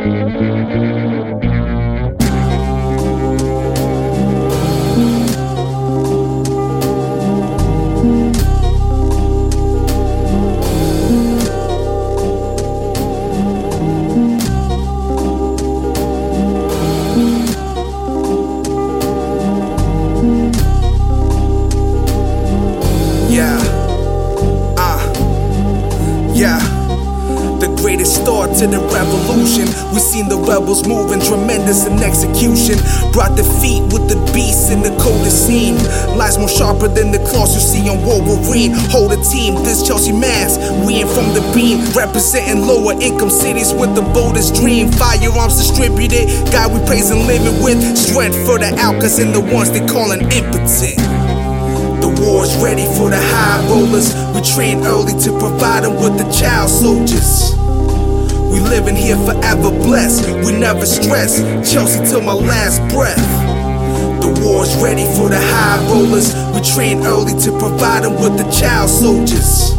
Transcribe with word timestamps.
Yeah. 0.00 0.06
Uh. 0.06 0.30
Yeah. 0.40 1.10
The 1.10 1.19
greatest 27.80 28.20
start 28.20 28.52
to 28.60 28.68
the 28.68 28.78
revolution. 28.92 29.64
We 29.92 30.00
seen 30.04 30.28
the 30.28 30.36
rebels 30.36 30.86
moving 30.86 31.20
tremendous 31.20 31.88
in 31.88 31.96
execution. 32.04 32.76
Brought 33.12 33.34
defeat 33.36 33.82
with 33.90 34.06
the 34.06 34.20
beast 34.36 34.70
in 34.70 34.84
the 34.84 34.92
coldest 35.00 35.48
scene. 35.48 35.80
Lies 36.14 36.36
more 36.36 36.48
sharper 36.48 36.88
than 36.88 37.10
the 37.10 37.18
claws 37.24 37.56
you 37.56 37.60
see 37.64 37.88
on 37.88 38.04
Wolverine. 38.04 38.76
Hold 38.92 39.16
a 39.16 39.20
team, 39.24 39.56
this 39.64 39.80
Chelsea 39.80 40.12
mass. 40.12 40.60
We 40.84 41.00
ain't 41.00 41.10
from 41.10 41.32
the 41.32 41.40
beam. 41.56 41.80
Representing 41.96 42.68
lower 42.68 42.92
income 43.00 43.30
cities 43.32 43.72
with 43.72 43.96
the 43.96 44.04
boldest 44.12 44.54
dream. 44.54 44.92
Firearms 44.92 45.56
distributed. 45.56 46.28
God 46.52 46.76
we 46.76 46.84
praise 46.86 47.10
and 47.10 47.26
living 47.26 47.64
with. 47.64 47.80
Strength 47.96 48.36
for 48.44 48.60
the 48.60 48.76
outcasts 48.76 49.18
and 49.18 49.34
the 49.34 49.40
ones 49.40 49.72
they 49.72 49.84
callin' 49.88 50.20
impotent. 50.30 51.00
The 52.04 52.12
war's 52.20 52.52
ready 52.60 52.84
for 52.96 53.08
the 53.08 53.20
high 53.20 53.64
rollers. 53.68 54.12
We 54.36 54.44
train 54.44 54.84
early 54.84 55.16
to 55.24 55.30
provide 55.38 55.84
them 55.84 55.96
with 55.96 56.20
the 56.20 56.28
child 56.32 56.68
soldiers. 56.68 57.56
We 58.50 58.60
living 58.60 58.96
here 58.96 59.16
forever 59.16 59.70
blessed. 59.70 60.28
We 60.44 60.52
never 60.52 60.84
stress. 60.84 61.38
Chelsea 61.70 62.04
till 62.10 62.22
my 62.22 62.34
last 62.34 62.82
breath. 62.94 63.22
The 64.20 64.28
war's 64.44 64.74
ready 64.82 65.04
for 65.16 65.28
the 65.28 65.40
high 65.40 65.78
rollers. 65.88 66.34
We 66.54 66.60
train 66.60 67.06
early 67.06 67.38
to 67.40 67.50
provide 67.58 68.04
them 68.04 68.14
with 68.20 68.36
the 68.36 68.50
child 68.50 68.90
soldiers. 68.90 69.76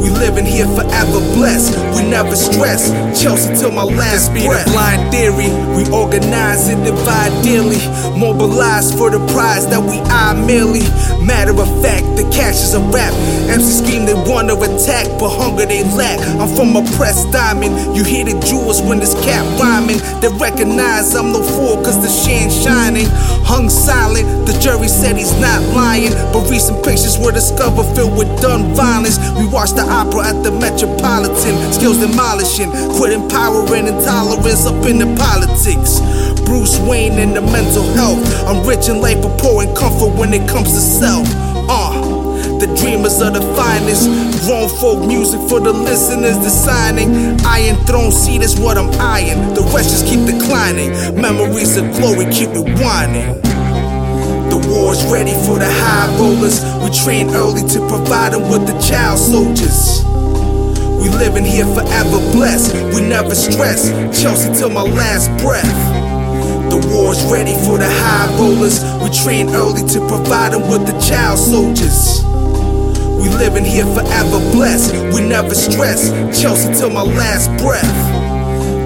We 0.00 0.08
living 0.08 0.46
here 0.46 0.66
forever 0.66 1.20
blessed. 1.36 1.76
We 1.94 2.08
never 2.08 2.34
stress. 2.36 2.88
Chelsea 3.20 3.54
till 3.56 3.70
my 3.70 3.84
last 3.84 4.32
be 4.32 4.40
the 4.40 4.48
breath. 4.48 4.66
Blind 4.72 5.12
theory. 5.12 5.52
We 5.76 5.84
organize 5.92 6.68
and 6.68 6.84
divide 6.84 7.32
daily. 7.44 7.80
Mobilize 8.16 8.96
for 8.96 9.10
the 9.10 9.20
prize 9.32 9.68
that 9.68 9.82
we 9.82 10.00
eye 10.08 10.32
merely. 10.32 10.84
Matter 11.30 11.54
of 11.62 11.70
fact, 11.80 12.02
the 12.18 12.26
cash 12.34 12.58
is 12.58 12.74
a 12.74 12.82
rap. 12.90 13.14
MC 13.46 13.86
scheme 13.86 14.04
they 14.04 14.18
wanna 14.26 14.58
attack, 14.58 15.06
but 15.14 15.30
hunger 15.30 15.64
they 15.64 15.86
lack. 15.94 16.18
I'm 16.42 16.50
from 16.58 16.74
a 16.74 16.82
pressed 16.98 17.30
diamond. 17.30 17.94
You 17.94 18.02
hear 18.02 18.24
the 18.24 18.34
jewels 18.42 18.82
when 18.82 18.98
this 18.98 19.14
cap 19.22 19.46
rhyming. 19.62 20.02
They 20.18 20.26
recognize 20.42 21.14
I'm 21.14 21.30
no 21.30 21.40
fool 21.40 21.78
cause 21.86 22.02
the 22.02 22.10
shine 22.10 22.50
shining. 22.50 23.06
Hung 23.46 23.70
silent, 23.70 24.26
the 24.44 24.58
jury 24.58 24.88
said 24.88 25.16
he's 25.16 25.32
not 25.38 25.62
lying. 25.70 26.10
But 26.34 26.50
recent 26.50 26.82
pictures 26.82 27.16
were 27.16 27.30
discovered 27.30 27.86
filled 27.94 28.18
with 28.18 28.28
done 28.42 28.74
violence. 28.74 29.22
We 29.38 29.46
watched 29.46 29.76
the 29.76 29.86
opera 29.86 30.34
at 30.34 30.42
the 30.42 30.50
Metropolitan. 30.50 31.54
Skills 31.70 32.02
demolishing, 32.02 32.74
quit 32.98 33.12
empowering 33.14 33.86
intolerance 33.86 34.66
up 34.66 34.82
in 34.82 34.98
the 34.98 35.06
politics. 35.14 36.02
Bruce 36.44 36.78
Wayne 36.80 37.18
in 37.18 37.34
the 37.34 37.40
mental 37.40 37.84
health. 37.94 38.20
I'm 38.46 38.66
rich 38.66 38.88
in 38.88 39.00
life, 39.00 39.22
but 39.22 39.38
poor 39.38 39.62
in 39.62 39.74
comfort 39.74 40.16
when 40.18 40.32
it 40.32 40.48
comes 40.48 40.72
to 40.72 40.80
self. 40.80 41.26
Uh, 41.68 41.92
the 42.58 42.66
dreamers 42.76 43.22
are 43.22 43.30
the 43.30 43.40
finest. 43.56 44.08
Grown 44.44 44.68
folk 44.68 45.06
music 45.06 45.40
for 45.48 45.60
the 45.60 45.72
listeners 45.72 46.36
designing. 46.38 47.40
Iron 47.44 47.76
throne 47.86 48.12
seat 48.12 48.42
is 48.42 48.58
what 48.58 48.76
I'm 48.76 48.90
eyeing. 49.00 49.54
The 49.54 49.62
rest 49.74 49.90
just 49.90 50.06
keep 50.06 50.26
declining. 50.26 50.90
Memories 51.20 51.76
of 51.76 51.84
glory 51.96 52.26
keep 52.32 52.50
rewinding. 52.50 53.40
The 54.50 54.58
war's 54.68 55.04
ready 55.06 55.32
for 55.46 55.58
the 55.58 55.70
high 55.70 56.10
rollers. 56.18 56.64
We 56.82 56.90
train 56.90 57.30
early 57.30 57.62
to 57.68 57.78
provide 57.88 58.32
them 58.32 58.50
with 58.50 58.66
the 58.66 58.78
child 58.80 59.18
soldiers. 59.18 60.04
We 61.00 61.08
living 61.08 61.44
here 61.44 61.64
forever 61.64 62.18
blessed. 62.32 62.74
We 62.94 63.00
never 63.00 63.34
stress. 63.34 63.88
Chelsea 64.20 64.52
till 64.52 64.70
my 64.70 64.82
last 64.82 65.30
breath. 65.42 65.89
The 66.70 66.78
war's 66.94 67.22
ready 67.26 67.54
for 67.66 67.78
the 67.78 67.90
high 67.90 68.30
rollers. 68.38 68.78
We 69.02 69.10
train 69.10 69.50
early 69.50 69.82
to 69.88 69.98
provide 70.06 70.52
them 70.52 70.70
with 70.70 70.86
the 70.86 70.94
child 71.00 71.38
soldiers. 71.38 72.22
We 73.20 73.28
living 73.28 73.64
here 73.64 73.84
forever 73.84 74.38
blessed. 74.54 74.94
We 75.12 75.20
never 75.20 75.54
stress. 75.54 76.10
Chelsea 76.40 76.72
till 76.78 76.90
my 76.90 77.02
last 77.02 77.50
breath. 77.58 77.94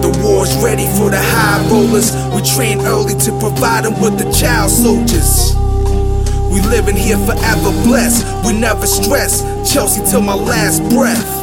The 0.00 0.10
war's 0.22 0.54
ready 0.62 0.86
for 0.96 1.10
the 1.10 1.20
high 1.20 1.66
rollers. 1.68 2.14
We 2.32 2.42
train 2.42 2.80
early 2.86 3.14
to 3.26 3.30
provide 3.38 3.84
them 3.84 4.00
with 4.00 4.16
the 4.16 4.30
child 4.32 4.70
soldiers. 4.70 5.54
We 6.50 6.60
living 6.62 6.96
here 6.96 7.18
forever 7.18 7.72
blessed. 7.82 8.46
We 8.46 8.52
never 8.52 8.86
stress. 8.86 9.42
Chelsea 9.66 10.04
till 10.08 10.22
my 10.22 10.34
last 10.34 10.82
breath. 10.88 11.42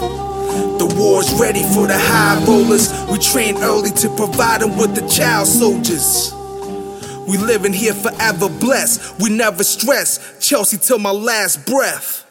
The 0.80 0.88
war's 0.98 1.34
ready 1.40 1.64
for 1.76 1.88
the 1.88 1.98
high 1.98 2.44
rollers. 2.48 2.92
We 3.12 3.18
train 3.18 3.58
early 3.58 3.90
to 3.92 4.10
provide 4.16 4.62
them 4.62 4.78
with 4.78 4.96
the 4.96 5.08
child 5.08 5.48
soldiers. 5.48 6.32
We 7.28 7.38
living 7.38 7.74
here 7.74 7.94
forever 7.94 8.50
blessed. 8.50 9.20
We 9.20 9.30
never 9.30 9.64
stress. 9.64 10.20
Chelsea 10.40 10.78
till 10.78 11.00
my 11.00 11.12
last 11.12 11.66
breath. 11.66 12.26